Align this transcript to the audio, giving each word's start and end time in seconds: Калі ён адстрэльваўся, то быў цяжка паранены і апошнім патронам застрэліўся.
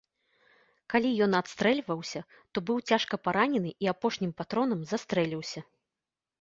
Калі 0.93 1.11
ён 1.25 1.31
адстрэльваўся, 1.39 2.19
то 2.51 2.65
быў 2.71 2.77
цяжка 2.93 3.21
паранены 3.27 3.77
і 3.83 3.93
апошнім 3.95 4.31
патронам 4.43 4.85
застрэліўся. 4.97 5.59